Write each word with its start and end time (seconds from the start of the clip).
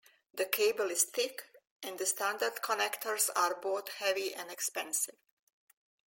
The 0.33 0.45
cable 0.45 0.89
is 0.89 1.03
thick, 1.03 1.43
and 1.83 1.99
the 1.99 2.07
standard 2.07 2.55
connectors 2.63 3.29
are 3.35 3.53
both 3.61 3.87
heavy 3.89 4.33
and 4.33 4.49
expensive. 4.49 5.19